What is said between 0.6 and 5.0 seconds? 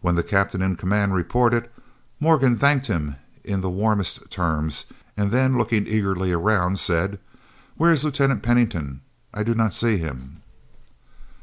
in command reported, Morgan thanked him in the warmest terms,